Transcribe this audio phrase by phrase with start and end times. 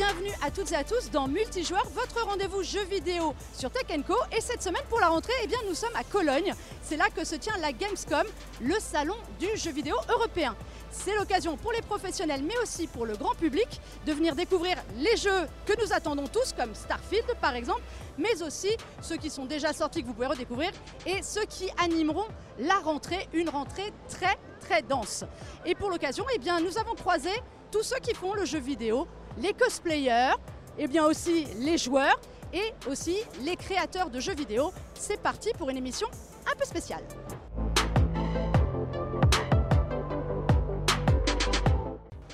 [0.00, 4.14] bienvenue à toutes et à tous dans Multijoueur, votre rendez-vous jeu vidéo sur Tech Co.
[4.34, 6.54] Et cette semaine pour la rentrée, eh bien, nous sommes à Cologne.
[6.82, 8.24] C'est là que se tient la Gamescom,
[8.62, 10.56] le salon du jeu vidéo européen.
[10.90, 13.68] C'est l'occasion pour les professionnels, mais aussi pour le grand public,
[14.06, 17.82] de venir découvrir les jeux que nous attendons tous, comme Starfield par exemple,
[18.16, 20.70] mais aussi ceux qui sont déjà sortis que vous pouvez redécouvrir,
[21.04, 22.28] et ceux qui animeront
[22.58, 25.24] la rentrée, une rentrée très très dense.
[25.66, 27.30] Et pour l'occasion, eh nous avons croisé
[27.70, 29.06] tous ceux qui font le jeu vidéo,
[29.40, 30.34] les cosplayers,
[30.78, 32.20] et bien aussi les joueurs
[32.52, 34.72] et aussi les créateurs de jeux vidéo.
[34.94, 36.08] C'est parti pour une émission
[36.50, 37.02] un peu spéciale.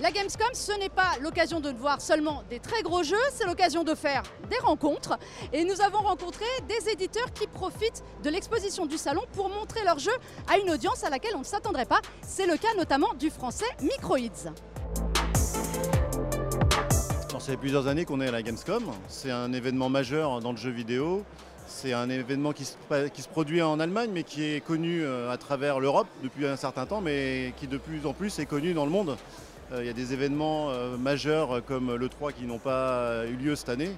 [0.01, 3.83] La Gamescom, ce n'est pas l'occasion de voir seulement des très gros jeux, c'est l'occasion
[3.83, 5.19] de faire des rencontres.
[5.53, 9.99] Et nous avons rencontré des éditeurs qui profitent de l'exposition du salon pour montrer leurs
[9.99, 10.17] jeux
[10.49, 12.01] à une audience à laquelle on ne s'attendrait pas.
[12.23, 14.53] C'est le cas notamment du français Microids.
[17.39, 18.83] Ça fait plusieurs années qu'on est à la Gamescom.
[19.09, 21.23] C'est un événement majeur dans le jeu vidéo.
[21.67, 25.79] C'est un événement qui se, produit en Allemagne, mais qui est connu euh, à travers
[25.79, 28.91] l'Europe depuis un certain temps, mais qui de plus en plus est connu dans le
[28.91, 29.17] monde.
[29.73, 33.55] Euh, il y a des événements euh, majeurs comme l'E3 qui n'ont pas eu lieu
[33.55, 33.91] cette année.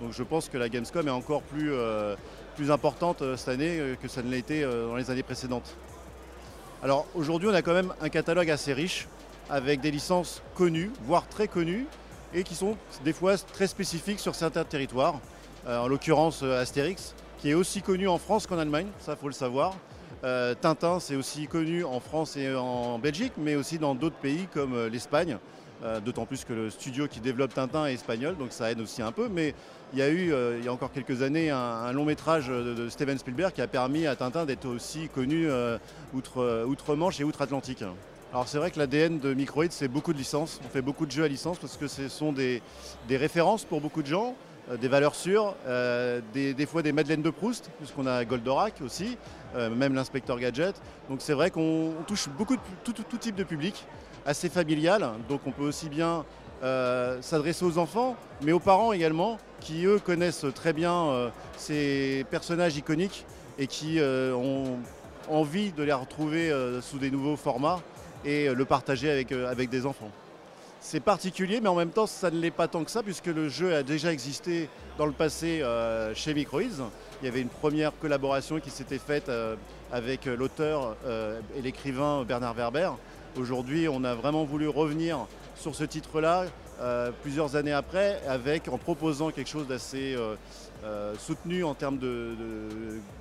[0.00, 4.30] Donc je pense que la Gamescom est encore plus importante cette année que ça ne
[4.30, 5.76] l'a été dans les années précédentes.
[6.82, 9.06] Alors aujourd'hui, on a quand même un catalogue assez riche
[9.48, 11.86] avec des licences connues, voire très connues,
[12.36, 15.20] et qui sont des fois très spécifiques sur certains territoires.
[15.66, 19.26] Euh, en l'occurrence euh, Astérix, qui est aussi connu en France qu'en Allemagne, ça faut
[19.26, 19.74] le savoir.
[20.22, 24.46] Euh, Tintin, c'est aussi connu en France et en Belgique, mais aussi dans d'autres pays
[24.52, 25.38] comme l'Espagne.
[26.06, 29.12] D'autant plus que le studio qui développe Tintin est espagnol, donc ça aide aussi un
[29.12, 29.28] peu.
[29.28, 29.54] Mais
[29.92, 33.18] il y a eu, il y a encore quelques années, un, long métrage de, Steven
[33.18, 35.46] Spielberg qui a permis à Tintin d'être aussi connu
[36.14, 37.84] outre, outre-Manche et outre-Atlantique.
[38.32, 40.60] Alors c'est vrai que l'ADN de Microïd, c'est beaucoup de licences.
[40.64, 42.60] On fait beaucoup de jeux à licence parce que ce sont des,
[43.08, 44.34] références pour beaucoup de gens.
[44.68, 49.16] Euh, des valeurs sûres, euh, des, fois des Madeleines de Proust, puisqu'on a Goldorak aussi,
[49.54, 50.74] euh, même l'inspecteur Gadget.
[51.08, 53.86] Donc c'est vrai qu'on touche beaucoup tout, type de public,
[54.26, 56.24] assez familial, donc on peut aussi bien
[57.20, 63.24] s'adresser aux enfants, mais aux parents également, qui eux connaissent très bien ces personnages iconiques
[63.58, 64.78] et qui ont
[65.28, 66.50] envie de les retrouver
[66.80, 67.82] sous des nouveaux formats
[68.26, 70.10] et le partager avec, avec des enfants.
[70.88, 73.48] C'est particulier, mais en même temps, ça ne l'est pas tant que ça, puisque le
[73.48, 76.62] jeu a déjà existé dans le passé euh, chez Microids.
[77.20, 79.56] Il y avait une première collaboration qui s'était faite euh,
[79.90, 82.90] avec l'auteur euh, et l'écrivain Bernard Werber.
[83.36, 85.26] Aujourd'hui, on a vraiment voulu revenir
[85.56, 86.44] sur ce titre-là
[87.22, 90.14] plusieurs années après, avec, en proposant quelque chose d'assez
[91.18, 92.34] soutenu en termes de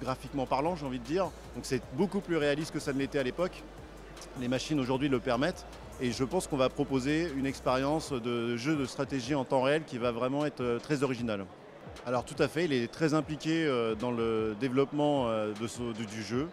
[0.02, 1.32] graphiquement parlant, j'ai envie de dire.
[1.56, 3.64] Donc c'est beaucoup plus réaliste que ça ne l'était à l'époque.
[4.40, 5.66] Les machines aujourd'hui le permettent.
[6.02, 9.84] Et je pense qu'on va proposer une expérience de jeu de stratégie en temps réel
[9.86, 11.46] qui va vraiment être euh, très originale.
[12.06, 16.48] Alors tout à fait, il est très impliqué euh, dans le développement euh, du jeu.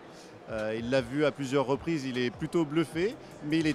[0.77, 3.15] Il l'a vu à plusieurs reprises, il est plutôt bluffé,
[3.47, 3.67] mais il,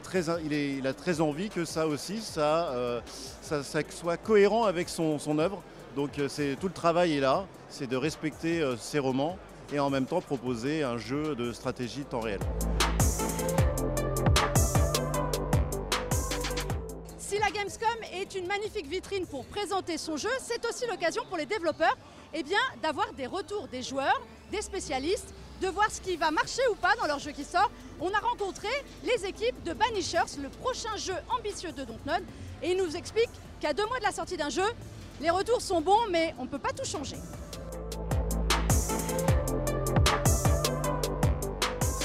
[0.88, 3.02] a très envie que ça aussi, ça,
[3.90, 5.64] soit cohérent avec son, œuvre.
[5.96, 9.40] Donc tout le travail est là, c'est de respecter ses romans
[9.74, 12.42] et en même temps proposer un jeu de stratégie temps réel.
[18.38, 21.98] Une magnifique vitrine pour présenter son jeu, c'est aussi l'occasion pour les développeurs
[22.34, 22.44] eh
[22.82, 24.22] d'avoir des retours des joueurs,
[24.52, 27.72] des spécialistes, de voir ce qui va marcher ou pas dans leur jeu qui sort.
[28.00, 28.68] On a rencontré
[29.04, 32.24] les équipes de Banishers, le prochain jeu ambitieux de Dontnod,
[32.62, 34.68] et ils nous expliquent qu'à deux mois de la sortie d'un jeu,
[35.20, 37.18] les retours sont bons, mais on ne peut pas tout changer.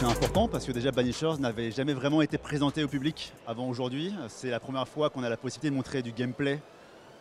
[0.02, 4.12] C'est important parce que déjà Banishers n'avait jamais vraiment été présenté au public avant aujourd'hui.
[4.28, 6.60] C'est la première fois qu'on a la possibilité de montrer du gameplay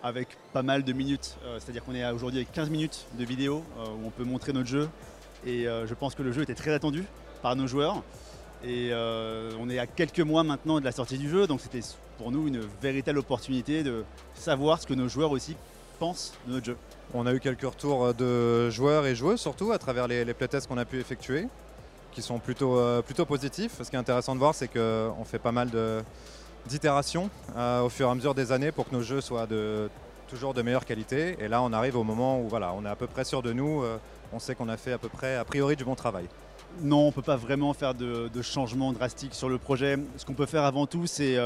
[0.02, 1.38] avec pas mal de minutes.
[1.46, 4.52] Euh, c'est-à-dire qu'on est aujourd'hui avec 15 minutes de vidéo euh, où on peut montrer
[4.52, 4.90] notre jeu.
[5.46, 7.04] Et euh, je pense que le jeu était très attendu
[7.44, 8.01] par nos joueurs.
[8.63, 8.92] Et
[9.60, 11.81] on est à quelques mois maintenant de la sortie du jeu, donc c'était
[12.19, 14.04] pour nous une véritable opportunité de
[14.36, 15.56] savoir ce que nos joueurs aussi
[15.98, 16.77] pensent de notre jeu.
[17.16, 20.68] On a eu quelques retours de joueurs et joueuses surtout à travers les, les playtests
[20.68, 21.48] qu'on a pu effectuer
[22.12, 23.81] qui sont plutôt, euh, plutôt positifs.
[23.81, 25.69] Ce qui est intéressant de voir, c'est qu'on fait pas mal
[26.66, 29.90] d'itérations euh, au fur et à mesure des années pour que nos jeux soient de,
[30.28, 31.36] toujours de meilleure qualité.
[31.40, 33.54] Et là, on arrive au moment où voilà, on est à peu près sûr de
[33.54, 33.84] nous.
[33.84, 33.98] Euh,
[34.34, 36.28] on sait qu'on a fait à peu près, a priori, du bon travail.
[36.81, 39.98] Non, on ne peut pas vraiment faire de, de changements drastiques sur le projet.
[40.16, 41.38] Ce qu'on peut faire avant tout, c'est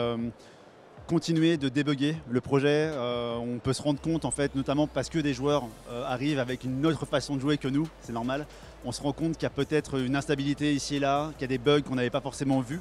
[1.07, 2.91] continuer de débugger le projet.
[2.97, 5.63] on peut se rendre compte, en fait, notamment parce que des joueurs
[6.05, 8.45] arrivent avec une autre façon de jouer que nous, c'est normal
[8.85, 11.45] on se rend compte qu'il y a peut-être une instabilité ici et là, qu'il y
[11.45, 12.79] a des bugs qu'on n'avait pas forcément vus.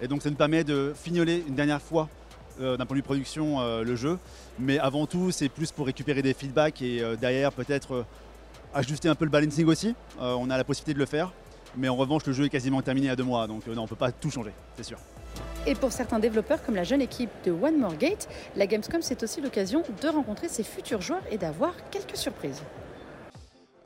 [0.00, 2.08] Et donc ça nous permet de fignoler une dernière fois
[2.60, 4.18] euh, d'un point de vue production euh, le jeu.
[4.58, 8.04] Mais avant tout, c'est plus pour récupérer des feedbacks et euh, derrière peut-être euh,
[8.74, 9.94] ajuster un peu le balancing aussi.
[10.20, 11.32] Euh, on a la possibilité de le faire.
[11.76, 13.84] Mais en revanche, le jeu est quasiment terminé à deux mois, donc euh, non, on
[13.84, 14.98] ne peut pas tout changer, c'est sûr.
[15.66, 19.22] Et pour certains développeurs comme la jeune équipe de One More Gate, la Gamescom c'est
[19.22, 22.62] aussi l'occasion de rencontrer ses futurs joueurs et d'avoir quelques surprises.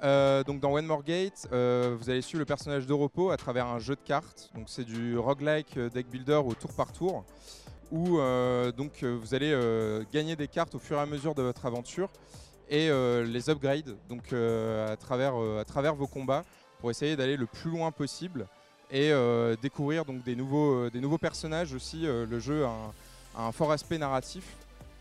[0.02, 3.36] Euh, donc dans One More Gate, euh, vous allez suivre le personnage de repos à
[3.36, 4.50] travers un jeu de cartes.
[4.54, 7.24] Donc c'est du roguelike deck builder au tour par tour,
[7.92, 11.42] où euh, donc vous allez euh, gagner des cartes au fur et à mesure de
[11.42, 12.10] votre aventure
[12.68, 16.44] et euh, les upgrade donc euh, à travers euh, à travers vos combats
[16.80, 18.46] pour essayer d'aller le plus loin possible
[18.90, 22.06] et euh, découvrir donc des nouveaux euh, des nouveaux personnages aussi.
[22.06, 22.92] Euh, le jeu a
[23.36, 24.44] un, fort aspect narratif.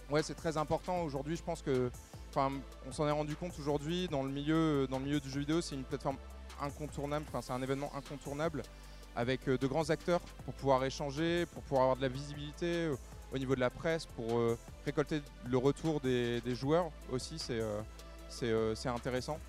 [0.10, 1.36] Ouais, c'est très important aujourd'hui.
[1.36, 1.89] Je pense que
[2.38, 2.51] Enfin,
[2.86, 5.62] on s'en est rendu compte aujourd'hui dans le milieu, dans le milieu du jeu vidéo,
[5.62, 6.18] c'est une plateforme
[6.62, 7.24] incontournable.
[7.30, 8.62] Enfin, c'est un événement incontournable
[9.16, 12.92] avec de grands acteurs pour pouvoir échanger, pour pouvoir avoir de la visibilité
[13.33, 14.42] au niveau de la presse, pour
[14.86, 17.39] récolter le retour des, joueurs aussi.
[17.39, 19.39] C'est intéressant.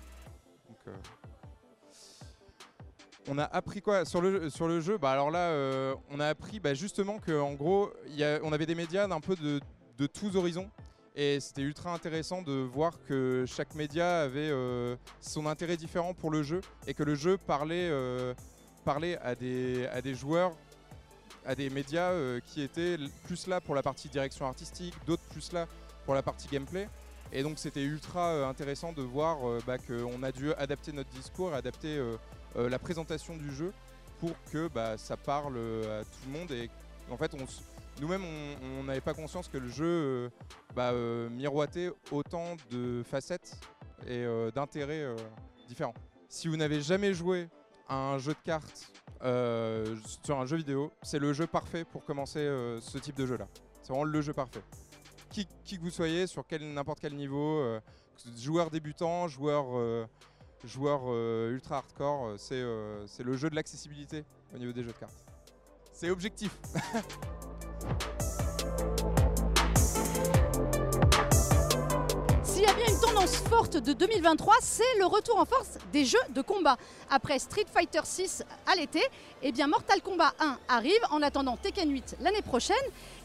[3.27, 4.97] On a appris quoi sur le, sur le jeu?
[4.97, 7.91] Bah Alors là, euh, on a appris bah, justement qu'en gros,
[8.43, 10.69] on avait des médias d'un peu de, tous horizons.
[11.15, 16.29] Et c'était ultra intéressant de voir que chaque média avait euh, son intérêt différent pour
[16.29, 18.35] le jeu et que le jeu parlait, euh,
[18.85, 20.51] parlait à, des, à des joueurs,
[21.43, 22.13] à des médias
[22.45, 25.65] qui étaient plus là pour la partie direction artistique, d'autres plus là
[26.05, 26.87] pour la partie gameplay.
[27.33, 31.99] Et donc c'était ultra intéressant de voir bah, qu'on a dû adapter notre discours, adapter
[32.55, 33.73] euh, la présentation du jeu
[34.19, 36.69] pour que bah, ça parle euh, à tout le monde et
[37.11, 37.35] en fait
[37.99, 38.23] nous-mêmes
[38.79, 40.29] on n'avait pas conscience que le jeu euh,
[40.75, 40.91] bah,
[41.29, 43.59] miroitait autant de facettes
[44.07, 45.07] et d'intérêts
[45.67, 45.95] différents.
[46.29, 47.49] Si vous n'avez jamais joué
[47.89, 48.91] à un jeu de cartes
[50.23, 52.45] sur un jeu vidéo, c'est le jeu parfait pour commencer
[52.79, 53.47] ce type de jeu-là.
[53.81, 54.61] C'est vraiment le jeu parfait.
[55.31, 57.79] Qui, que vous soyez, sur n'importe quel niveau,
[58.37, 60.07] joueur débutant, joueur,
[60.63, 64.93] joueur euh, ultra hardcore, euh, euh, c'est le jeu de l'accessibilité au niveau des jeux
[64.93, 65.25] de cartes.
[65.93, 66.51] C'est objectif.
[73.25, 76.77] Forte de 2023, c'est le retour en force des jeux de combat.
[77.09, 79.01] Après Street Fighter 6 à l'été,
[79.41, 82.75] eh bien Mortal Kombat 1 arrive en attendant Tekken 8 l'année prochaine.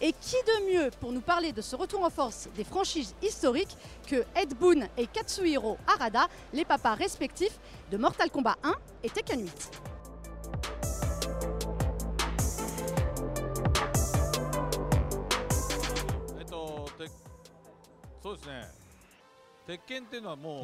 [0.00, 3.76] Et qui de mieux pour nous parler de ce retour en force des franchises historiques
[4.08, 7.58] que Ed Boon et Katsuhiro Harada, les papas respectifs
[7.90, 8.72] de Mortal Kombat 1
[9.04, 9.70] et Tekken 8.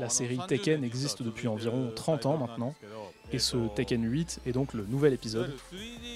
[0.00, 2.74] La série Tekken existe depuis environ 30 ans maintenant,
[3.32, 5.54] et ce Tekken 8 est donc le nouvel épisode.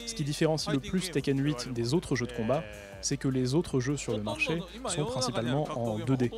[0.06, 2.64] Ce qui différencie le plus Tekken 8 des autres jeux de combat,
[3.00, 6.32] c'est que les autres jeux sur le marché sont principalement en 2D,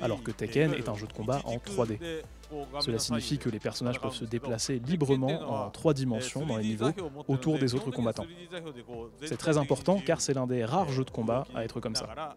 [0.00, 1.98] alors que Tekken est un jeu de combat en 3D.
[2.80, 6.92] Cela signifie que les personnages peuvent se déplacer librement en trois dimensions dans les niveaux
[7.28, 8.26] autour des autres combattants.
[9.24, 12.36] C'est très important car c'est l'un des rares jeux de combat à être comme ça.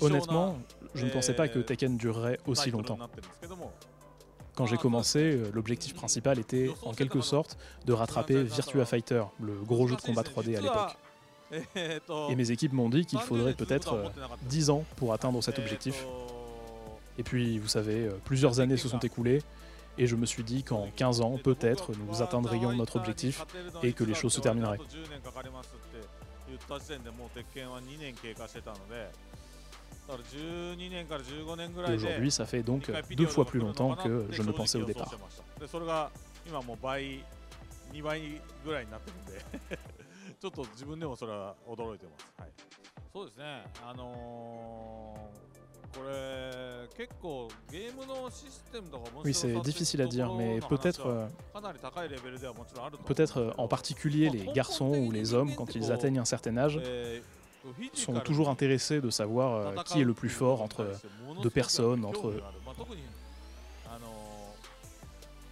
[0.00, 0.58] Honnêtement,
[0.94, 2.98] je ne pensais pas que Tekken durerait aussi longtemps.
[4.54, 7.56] Quand j'ai commencé, euh, l'objectif principal était en quelque sorte
[7.86, 10.96] de rattraper Virtua Fighter, le gros jeu de combat 3D à l'époque.
[12.30, 14.08] Et mes équipes m'ont dit qu'il faudrait peut-être euh,
[14.42, 16.04] 10 ans pour atteindre cet objectif.
[17.18, 19.42] Et puis, vous savez, euh, plusieurs années se sont écoulées,
[19.98, 23.44] et je me suis dit qu'en 15 ans, peut-être, nous atteindrions notre objectif
[23.82, 24.78] et que les choses se termineraient.
[26.50, 29.10] 言った時点でもう鉄拳は2年経過してたので、
[30.08, 35.14] Aujourd'hui, ça fait donc deux fois plus longtemps que je ne pensais au départ.
[49.24, 51.28] Oui, c'est difficile à dire, mais peut-être
[53.06, 56.80] peut-être euh, en particulier les garçons ou les hommes, quand ils atteignent un certain âge,
[56.82, 57.20] euh,
[57.92, 60.86] sont toujours intéressés de savoir euh, qui est le plus fort entre
[61.42, 62.34] deux personnes, entre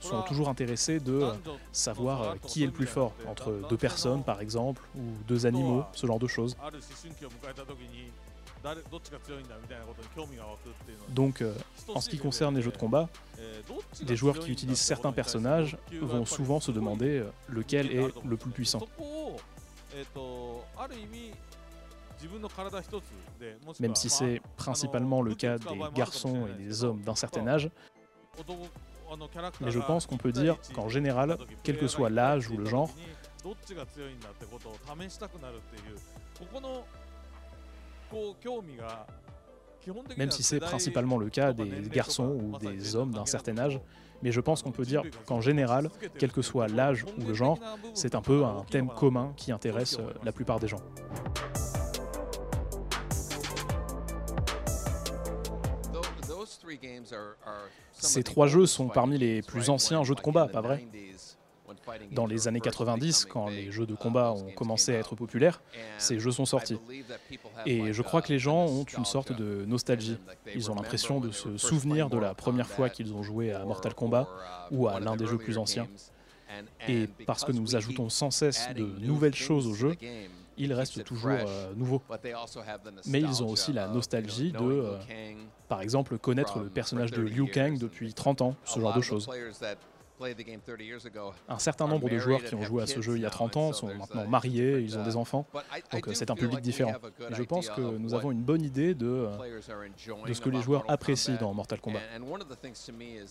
[0.00, 1.26] sont toujours intéressés de
[1.72, 6.06] savoir qui est le plus fort entre deux personnes par exemple ou deux animaux, ce
[6.06, 6.56] genre de choses.
[11.10, 11.54] Donc, euh,
[11.94, 13.08] en ce qui concerne les jeux de combat,
[14.02, 18.50] des joueurs qui utilisent certains personnages vont souvent se demander euh, lequel est le plus
[18.50, 18.80] puissant.
[23.80, 27.70] Même si c'est principalement le cas des garçons et des hommes d'un certain âge,
[29.60, 32.90] mais je pense qu'on peut dire qu'en général, quel que soit l'âge ou le genre,
[40.16, 43.80] même si c'est principalement le cas des garçons ou des hommes d'un certain âge.
[44.22, 47.58] Mais je pense qu'on peut dire qu'en général, quel que soit l'âge ou le genre,
[47.94, 50.82] c'est un peu un thème commun qui intéresse euh, la plupart des gens.
[57.92, 60.84] Ces trois jeux sont parmi les plus anciens jeux de combat, pas vrai?
[62.12, 65.60] Dans les années 90, quand les jeux de combat ont commencé à être populaires,
[65.98, 66.78] ces jeux sont sortis.
[67.66, 70.18] Et je crois que les gens ont une sorte de nostalgie.
[70.54, 73.94] Ils ont l'impression de se souvenir de la première fois qu'ils ont joué à Mortal
[73.94, 74.28] Kombat
[74.70, 75.88] ou à l'un des jeux plus anciens.
[76.88, 79.96] Et parce que nous ajoutons sans cesse de nouvelles choses au jeu,
[80.56, 82.02] ils restent toujours euh, nouveaux.
[83.06, 84.98] Mais ils ont aussi la nostalgie de, euh,
[85.68, 89.28] par exemple, connaître le personnage de Liu Kang depuis 30 ans, ce genre de choses.
[91.48, 93.56] Un certain nombre de joueurs qui ont joué à ce jeu il y a 30
[93.56, 95.46] ans sont maintenant mariés, ils ont des enfants,
[95.92, 96.94] donc c'est un public différent.
[97.30, 99.60] je pense que nous avons une bonne idée de, euh,
[100.26, 102.00] de ce que les joueurs apprécient dans Mortal Kombat.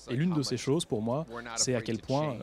[0.10, 1.26] Et l'une de ces choses pour moi,
[1.56, 2.38] c'est à quel point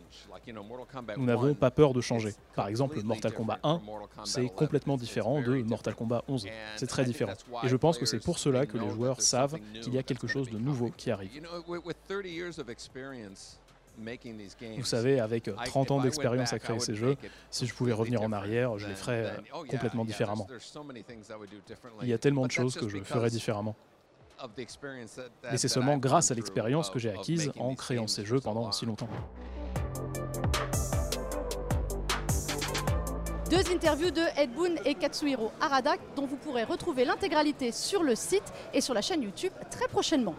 [1.17, 2.35] nous n'avons pas peur de changer.
[2.55, 3.81] Par exemple, Mortal Kombat 1,
[4.25, 6.47] c'est complètement différent de Mortal Kombat 11.
[6.77, 7.33] C'est très différent.
[7.63, 10.27] Et je pense que c'est pour cela que les joueurs savent qu'il y a quelque
[10.27, 11.31] chose de nouveau qui arrive.
[14.77, 17.17] Vous savez, avec 30 euh, ans d'expérience à créer ces jeux,
[17.51, 20.47] si je pouvais revenir en arrière, je les ferais euh, oh, complètement différemment.
[22.03, 23.77] Il y a tellement de choses que je ferais différemment.
[25.53, 28.85] Et c'est seulement grâce à l'expérience que j'ai acquise en créant ces jeux pendant si
[28.85, 29.09] longtemps.
[33.51, 38.17] Deux interviews de Ed Boon et Katsuhiro Arada dont vous pourrez retrouver l'intégralité sur le
[38.17, 40.35] site et sur la chaîne YouTube très prochainement.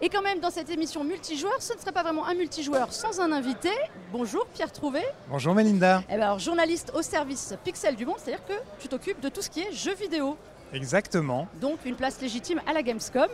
[0.00, 3.20] Et quand même, dans cette émission multijoueur, ce ne serait pas vraiment un multijoueur sans
[3.20, 3.70] un invité.
[4.12, 5.00] Bonjour Pierre Trouvé.
[5.30, 6.02] Bonjour Melinda.
[6.08, 9.40] Eh ben alors, journaliste au service Pixel du Monde, c'est-à-dire que tu t'occupes de tout
[9.40, 10.36] ce qui est jeux vidéo.
[10.72, 11.46] Exactement.
[11.60, 13.30] Donc une place légitime à la Gamescom.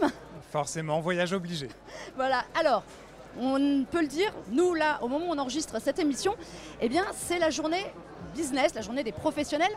[0.52, 1.68] Forcément, voyage obligé.
[2.16, 2.84] voilà, alors,
[3.40, 6.34] on peut le dire, nous là, au moment où on enregistre cette émission,
[6.82, 7.86] eh bien c'est la journée
[8.34, 9.72] business, la journée des professionnels.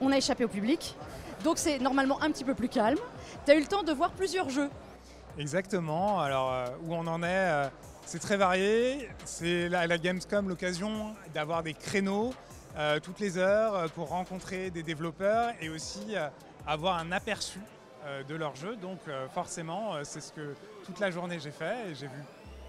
[0.00, 0.94] On a échappé au public,
[1.42, 2.98] donc c'est normalement un petit peu plus calme.
[3.44, 4.70] Tu as eu le temps de voir plusieurs jeux.
[5.40, 6.20] Exactement.
[6.20, 7.68] Alors, euh, où on en est, euh,
[8.04, 9.08] c'est très varié.
[9.24, 12.34] C'est la, la, Gamescom l'occasion d'avoir des créneaux
[12.76, 16.14] euh, toutes les heures pour rencontrer des développeurs et aussi
[16.66, 17.58] avoir un aperçu
[18.28, 18.76] de leur jeu.
[18.76, 18.98] Donc,
[19.34, 20.54] forcément, c'est ce que
[20.84, 22.22] toute la journée j'ai fait et j'ai vu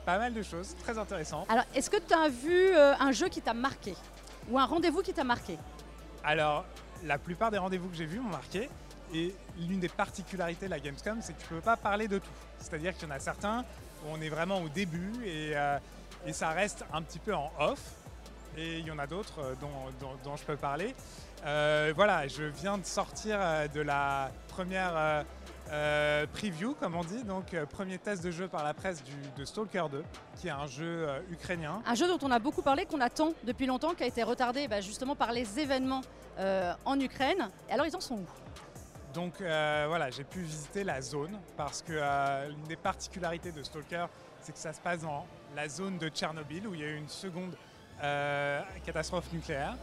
[0.05, 1.45] pas mal de choses très intéressantes.
[1.49, 3.95] Alors, est-ce que tu as vu un jeu qui t'a marqué
[4.49, 5.57] ou un rendez-vous qui t'a marqué?
[6.23, 6.65] Alors,
[7.03, 8.69] la plupart des rendez-vous que j'ai vus m'ont marqué.
[9.13, 12.17] Et l'une des particularités de la Gamescom, c'est que tu ne peux pas parler de
[12.17, 12.29] tout.
[12.59, 13.65] C'est-à-dire qu'il y en a certains
[14.03, 15.77] où on est vraiment au début et, euh,
[16.31, 17.79] ça reste un petit peu en off.
[18.57, 19.55] Et il y en a d'autres euh,
[20.23, 20.95] dont, je peux parler.
[21.45, 23.39] Euh, voilà, je viens de sortir
[23.73, 25.25] de la première
[26.33, 29.03] preview, comme on dit, donc premier test de jeu par la presse
[29.37, 30.03] de Stalker 2,
[30.35, 31.81] qui est un jeu ukrainien.
[31.85, 34.67] Un jeu dont on a beaucoup parlé, qu'on attend depuis longtemps, qui a été retardé
[34.67, 36.01] bah, justement par les événements
[36.85, 37.49] en Ukraine.
[37.69, 38.25] Et alors ils en sont où?
[39.13, 43.61] Donc euh, voilà, j'ai pu visiter la zone parce que euh, l'une des particularités de
[43.63, 44.05] Stalker,
[44.41, 45.25] c'est que ça se passe dans
[45.55, 47.55] la zone de Tchernobyl où il y a eu une seconde
[48.03, 49.75] euh, catastrophe nucléaire.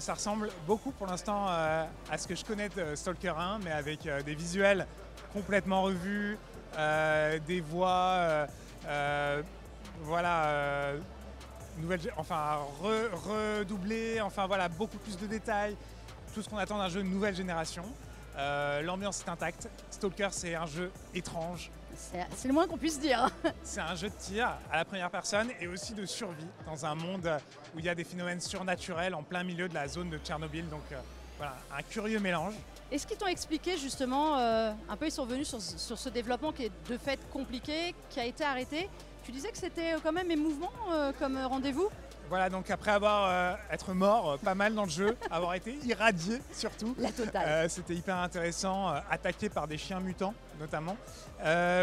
[0.00, 4.08] ça ressemble beaucoup pour l'instant à ce que je connais de Stalker 1, mais avec
[4.24, 4.86] des visuels
[5.32, 6.36] complètement revus,
[7.46, 8.46] des voix,
[10.02, 10.92] voilà,
[12.16, 15.76] enfin redoublées, enfin voilà, beaucoup plus de détails,
[16.34, 17.84] tout ce qu'on attend d'un jeu de nouvelle génération.
[18.38, 19.68] Euh, l'ambiance est intacte.
[19.90, 21.70] Stalker, c'est un jeu étrange.
[22.36, 23.28] C'est le moins qu'on puisse dire.
[23.64, 26.94] c'est un jeu de tir à la première personne et aussi de survie dans un
[26.94, 27.28] monde
[27.74, 30.68] où il y a des phénomènes surnaturels en plein milieu de la zone de Tchernobyl.
[30.68, 30.96] Donc euh,
[31.38, 32.54] voilà, un curieux mélange.
[32.92, 36.52] Est-ce qu'ils t'ont expliqué justement, euh, un peu ils sont venus sur, sur, ce développement
[36.52, 38.88] qui est de fait compliqué, qui a été arrêté?
[39.28, 40.72] Tu disais que c'était quand même émouvant
[41.18, 41.90] comme rendez-vous
[42.28, 45.74] voilà, donc après avoir euh, être mort euh, pas mal dans le jeu, avoir été
[45.84, 46.94] irradié surtout.
[46.98, 47.48] La totale.
[47.48, 50.96] Euh, c'était hyper intéressant, attaqué par des chiens mutants notamment.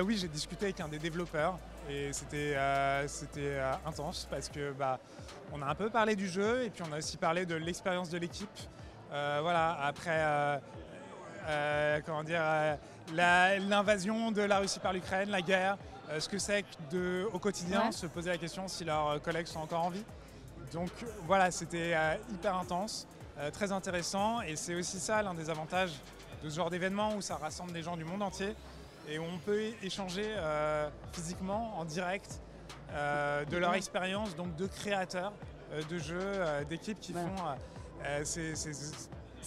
[0.04, 1.58] oui, j'ai discuté avec un des développeurs
[1.90, 2.58] et c'était
[3.08, 5.00] c'était intense parce que bah
[5.54, 8.10] on a un peu parlé du jeu et puis on a aussi parlé de l'expérience
[8.10, 8.60] de l'équipe.
[9.10, 10.62] voilà, après
[12.06, 12.42] comment dire
[13.14, 15.78] l'invasion de la Russie par l'Ukraine, la guerre,
[16.20, 16.66] ce que c'est
[17.34, 20.04] au quotidien, se poser la question si leurs collègues sont encore en vie.
[20.74, 20.90] Donc
[21.26, 25.94] voilà, c'était euh, hyper intense, euh, très intéressant et c'est aussi ça l'un des avantages
[26.44, 28.56] de ce genre d'événement où ça rassemble des gens du monde entier
[29.08, 32.42] et où on peut échanger euh, physiquement, en direct,
[32.92, 35.34] de leur expérience, donc de créateurs
[35.90, 36.32] de jeux,
[36.70, 37.36] d'équipes qui font
[38.24, 38.54] c'est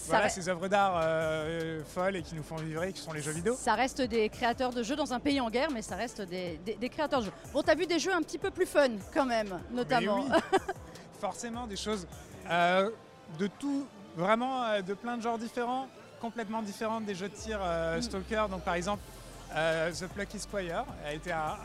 [0.07, 3.33] voilà, ces œuvres d'art euh, folles et qui nous font vibrer, qui sont les jeux
[3.33, 3.57] vidéo.
[3.59, 6.59] Ça reste des créateurs de jeux dans un pays en guerre, mais ça reste des,
[6.90, 7.33] créateurs de jeux.
[7.52, 10.25] Bon, t'as vu des jeux un petit peu plus fun quand même, notamment.
[10.25, 10.59] Oui.
[11.21, 12.07] Forcément, des choses
[12.50, 12.90] euh,
[13.38, 13.87] de tout,
[14.17, 15.88] vraiment euh, de plein de genres différents,
[16.21, 18.02] complètement différentes des jeux de tir mm.
[18.02, 18.47] Stalker.
[18.50, 19.02] Donc par exemple,
[19.50, 21.57] The Plucky Squire a été un,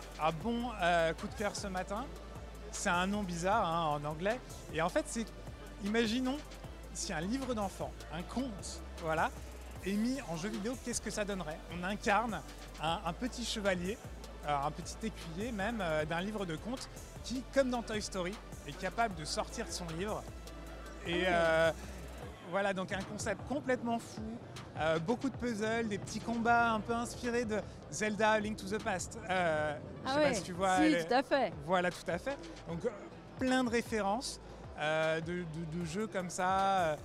[0.41, 0.69] bon
[1.19, 2.05] coup de cœur ce matin.
[2.71, 4.39] C'est un nom bizarre hein, en anglais.
[4.73, 5.25] Et en fait, c'est,
[5.85, 6.37] imaginons
[6.93, 9.31] si un livre d'enfant, un conte, voilà,
[9.85, 11.59] est mis en jeu vidéo, qu'est-ce que ça donnerait?
[11.77, 12.41] On incarne
[12.81, 13.97] un, petit chevalier,
[14.47, 16.89] euh, un petit écuyer même, euh, d'un livre de contes
[17.23, 18.33] qui, comme dans Toy Story,
[18.67, 20.23] est capable de sortir de son livre.
[21.05, 21.71] Et ah euh,
[22.49, 24.21] voilà, donc un concept complètement fou,
[25.05, 27.59] beaucoup de puzzles, des petits combats un peu inspirés de
[27.91, 29.17] Zelda Link to the Past.
[29.27, 30.77] ah sais pas si tu vois.
[30.77, 31.53] Si, tout à fait.
[31.65, 32.37] Voilà, tout à fait.
[32.67, 32.81] Donc
[33.39, 34.39] plein de références.
[34.79, 35.45] Euh, de,
[35.85, 36.95] jeux comme ça, euh,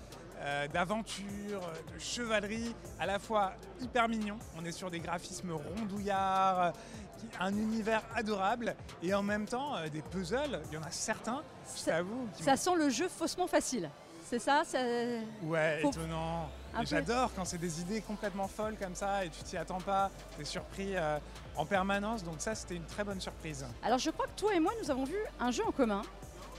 [0.40, 1.60] euh, d'aventure,
[1.92, 4.37] de chevalerie, à la fois hyper mignon.
[4.56, 6.72] On est sur des graphismes rondouillards,
[7.40, 10.60] un univers adorable et en même temps des puzzles.
[10.70, 12.00] Il y en a certains, ça,
[12.40, 13.90] ça sent le jeu faussement facile.
[14.25, 14.62] C'est ça
[15.42, 16.48] Ouais, étonnant.
[16.82, 20.42] J'adore quand c'est des idées complètement folles comme ça et tu t'y attends pas, tu
[20.42, 20.94] es surpris
[21.56, 22.22] en permanence.
[22.22, 23.66] Donc ça, c'était une très bonne surprise.
[23.82, 26.02] Alors je crois que toi et moi, nous avons vu un jeu en commun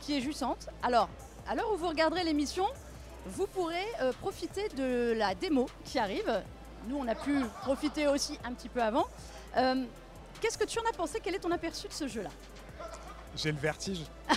[0.02, 0.68] qui est Jussante.
[0.84, 1.10] Alors,
[1.48, 2.66] à l'heure où vous regarderez l'émission,
[3.26, 6.42] vous pourrez euh, profiter de la démo qui arrive.
[6.88, 9.06] Nous, on a pu profiter aussi un petit peu avant.
[9.58, 9.84] Euh,
[10.42, 11.20] qu'est-ce que tu en as pensé?
[11.22, 12.30] Quel est ton aperçu de ce jeu-là?
[13.36, 14.02] J'ai le vertige.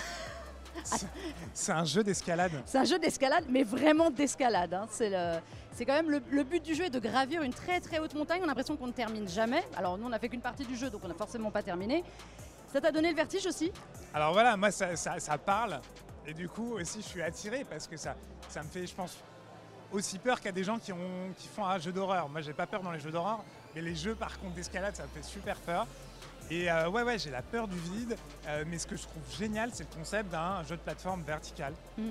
[1.54, 2.52] C'est un jeu d'escalade.
[2.66, 4.74] C'est un jeu d'escalade, mais vraiment d'escalade.
[4.74, 4.86] Hein.
[4.90, 8.40] C'est quand même le, but du jeu est de gravir une très très haute montagne.
[8.40, 9.62] On a l'impression qu'on ne termine jamais.
[9.76, 12.04] Alors nous, on n'a fait qu'une partie du jeu, donc on n'a forcément pas terminé.
[12.72, 13.70] Ça t'a donné le vertige aussi?
[14.14, 15.80] Alors voilà, moi ça, parle.
[16.26, 18.16] Et du coup aussi je suis attiré parce que ça,
[18.48, 19.18] ça me fait, je pense,
[19.92, 22.28] aussi peur qu'à des gens qui, ont, qui font un jeu d'horreur.
[22.28, 23.44] Moi j'ai pas peur dans les jeux d'horreur,
[23.74, 25.86] mais les jeux par contre d'escalade ça me fait super peur.
[26.50, 28.16] Et euh, ouais ouais j'ai la peur du vide,
[28.46, 31.74] euh, mais ce que je trouve génial c'est le concept d'un jeu de plateforme vertical.
[31.98, 32.08] Mm.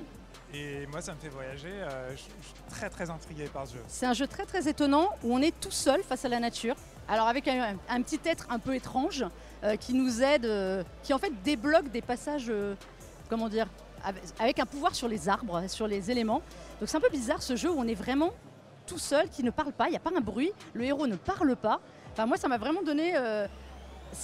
[0.53, 1.71] Et moi, ça me fait voyager.
[1.71, 2.33] Euh, je, suis
[2.69, 3.83] très, très intrigué par ce jeu.
[3.87, 6.75] C'est un jeu très, très étonnant où on est tout seul face à la nature.
[7.07, 9.25] Alors, avec un, petit être un peu étrange
[9.63, 12.51] euh, qui nous aide, euh, qui en fait débloque des passages,
[13.29, 13.67] comment dire,
[14.39, 16.41] avec, un pouvoir sur les arbres, sur les éléments.
[16.79, 18.31] Donc, c'est un peu bizarre ce jeu où on est vraiment
[18.85, 21.15] tout seul, qui ne parle pas, il n'y a pas un bruit, le héros ne
[21.15, 21.81] parle pas.
[22.13, 23.13] Enfin, moi, ça m'a vraiment donné.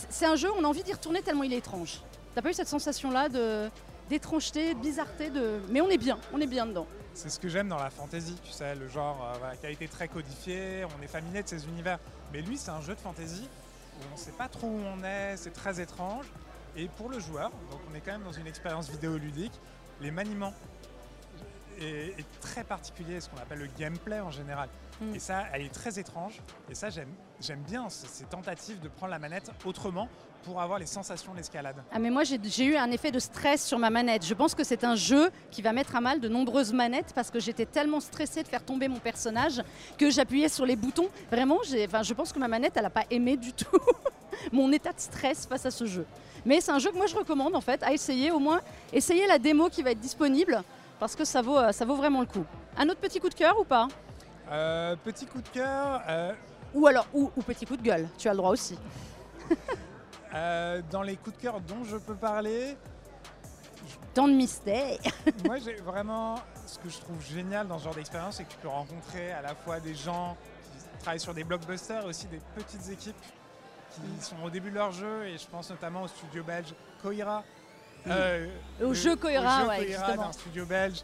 [0.09, 2.01] c'est un jeu, on a envie d'y retourner tellement il est étrange.
[2.35, 3.69] T'as pas eu cette sensation-là de
[4.09, 5.59] d'étrangeté, de bizarreté, de...
[5.69, 6.87] mais on est bien, on est bien dedans.
[7.17, 9.87] C'est ce que j'aime dans la fantasy, tu sais, le genre euh, qui a été
[9.87, 11.97] très codifié, on est familier de ces univers.
[12.31, 13.49] Mais lui, c'est un jeu de fantasy
[13.95, 16.27] où on ne sait pas trop où on est, c'est très étrange.
[16.75, 19.51] Et pour le joueur, donc on est quand même dans une expérience vidéoludique,
[19.99, 20.53] les maniements
[21.79, 24.69] est, très particulier, ce qu'on appelle le gameplay en général.
[25.01, 25.15] Mm.
[25.15, 26.41] Et ça, elle est très étrange.
[26.69, 30.07] Et ça, j'aime bien ces tentatives de prendre la manette autrement
[30.43, 31.75] pour avoir les sensations d'escalade.
[31.91, 34.25] Ah mais moi j'ai eu un effet de stress sur ma manette.
[34.25, 37.29] Je pense que c'est un jeu qui va mettre à mal de nombreuses manettes parce
[37.29, 39.61] que j'étais tellement stressée de faire tomber mon personnage
[39.97, 41.09] que j'appuyais sur les boutons.
[41.29, 43.77] Vraiment, enfin, je pense que ma manette elle n'a pas aimé du tout
[44.53, 46.05] mon état de stress face à ce jeu.
[46.45, 48.61] Mais c'est un jeu que moi je recommande en fait à essayer au moins,
[48.93, 50.63] essayer la démo qui va être disponible
[50.99, 52.45] parce que ça vaut, ça vaut vraiment le coup.
[52.77, 53.87] Un autre petit coup de cœur ou pas?
[54.49, 56.01] Euh, Petit coup de cœur.
[56.07, 56.33] Euh,
[56.73, 58.77] ou alors, ou, petit coup de gueule, tu as le droit aussi.
[60.35, 62.75] Euh, dans les coups de cœur dont je peux parler.
[64.13, 64.97] Dans le mystère.
[65.45, 66.35] moi, j'ai vraiment.
[66.65, 69.41] Ce que je trouve génial dans ce genre d'expérience, c'est que tu peux rencontrer à
[69.41, 73.15] la fois des gens qui travaillent sur des blockbusters et aussi des petites équipes
[73.89, 75.25] qui sont au début de leur jeu.
[75.27, 77.43] Et je pense notamment au studio belge Koira,
[78.07, 78.47] euh,
[78.81, 81.03] au jeu Koira, un studio belge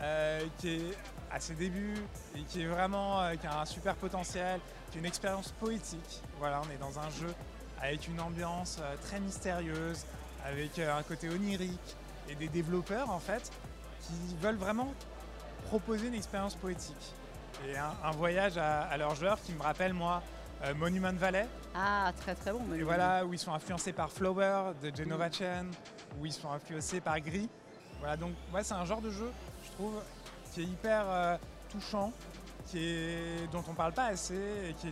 [0.00, 0.96] euh, qui est
[1.30, 1.94] à ses débuts
[2.36, 6.22] et qui est vraiment euh, qui a un super potentiel, qui est une expérience poétique.
[6.38, 7.32] Voilà, on est dans un jeu
[7.80, 10.04] avec une ambiance très mystérieuse,
[10.44, 11.96] avec un côté onirique
[12.28, 13.50] et des développeurs en fait
[14.02, 14.92] qui veulent vraiment
[15.66, 17.14] proposer une expérience poétique
[17.66, 20.22] et un, voyage à, à leurs joueurs qui me rappelle moi
[20.76, 21.46] Monument Valley.
[21.74, 22.60] Ah, très très bon.
[22.74, 25.68] Et voilà, où ils sont influencés par Flower de Genova Chen,
[26.20, 27.48] où ils sont influencés par Gris.
[28.00, 29.30] Voilà, donc ouais, c'est un genre de jeu,
[29.64, 29.94] je trouve,
[30.52, 31.36] qui est hyper euh,
[31.70, 32.12] touchant,
[32.66, 34.88] qui est, dont on parle pas assez et qui,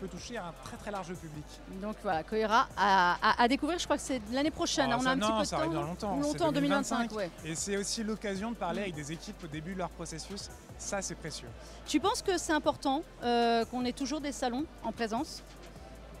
[0.00, 1.44] peut toucher un très très large public.
[1.82, 4.92] Donc voilà, Koira à, découvrir, je crois que c'est l'année prochaine.
[4.92, 5.70] On a un petit peu de ça temps.
[5.72, 7.10] Dans longtemps, longtemps 2025.
[7.44, 10.50] Et c'est aussi l'occasion de parler avec des équipes au début de leur processus.
[10.76, 11.48] Ça, c'est précieux.
[11.86, 15.42] Tu penses que c'est important euh, qu'on ait toujours des salons en présence?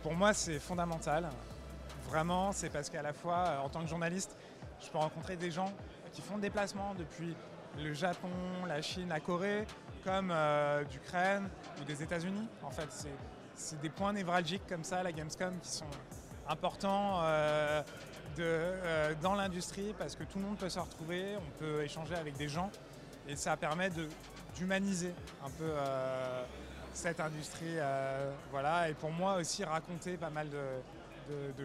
[0.02, 1.28] Pour moi, c'est fondamental.
[2.08, 4.36] Vraiment, c'est parce qu'à la fois, euh, en tant que journaliste,
[4.80, 5.72] je peux rencontrer des gens
[6.12, 7.34] qui font des déplacements depuis
[7.78, 8.30] le Japon,
[8.66, 9.66] la Chine, la Corée,
[10.04, 10.32] comme
[10.90, 11.48] d'Ukraine
[11.80, 12.48] ou des États-Unis.
[12.62, 12.88] En fait,
[13.54, 15.84] c'est des points névralgiques comme ça, la Gamescom, qui sont
[16.48, 17.20] importants
[19.20, 22.48] dans l'industrie parce que tout le monde peut se retrouver, on peut échanger avec des
[22.48, 22.70] gens
[23.28, 23.90] et ça permet
[24.56, 25.12] d'humaniser
[25.44, 25.70] un peu
[26.98, 27.78] cette industrie.
[27.78, 28.88] Euh, voilà.
[28.90, 30.58] Et pour moi aussi, raconter pas mal de,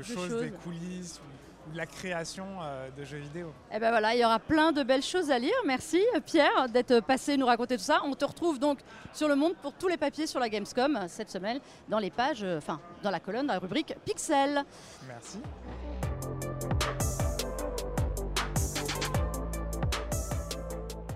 [0.03, 3.47] choses, des coulisses ou, de la création euh, de jeux vidéo.
[3.71, 5.53] Et eh ben voilà, il y aura plein de belles choses à lire.
[5.65, 8.01] Merci Pierre d'être passé nous raconter tout ça.
[8.03, 8.79] On te retrouve donc
[9.13, 12.43] sur le monde pour tous les papiers sur la Gamescom cette semaine dans les pages,
[12.43, 14.63] euh, enfin dans la colonne, dans la rubrique Pixel.
[15.07, 15.39] Merci.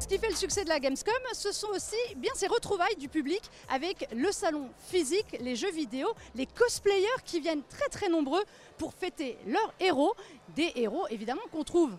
[0.08, 3.10] Ce qui fait le succès de la Gamescom, ce sont aussi bien ces retrouvailles du
[3.10, 8.42] public avec le salon physique, les jeux vidéo, les cosplayers qui viennent très très nombreux
[8.78, 10.16] pour fêter leurs héros,
[10.56, 11.92] des héros évidemment qu'on trouve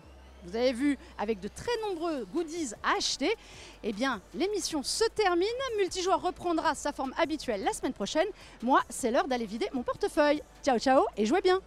[0.43, 3.35] vous avez vu, avec de très nombreux goodies à acheter,
[3.83, 5.47] eh bien, l'émission se termine.
[5.77, 8.27] Multijoueur reprendra sa forme habituelle la semaine prochaine.
[8.63, 10.41] Moi, c'est l'heure d'aller vider mon portefeuille.
[10.63, 11.59] Ciao, ciao et jouez bien